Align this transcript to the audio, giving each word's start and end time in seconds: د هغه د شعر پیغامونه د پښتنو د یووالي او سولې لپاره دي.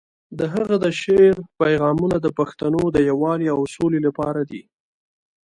د 0.39 0.41
هغه 0.53 0.75
د 0.83 0.85
شعر 1.01 1.35
پیغامونه 1.61 2.15
د 2.21 2.27
پښتنو 2.39 2.81
د 2.95 2.97
یووالي 3.09 3.47
او 3.55 3.61
سولې 3.75 3.99
لپاره 4.07 4.41
دي. 4.49 4.61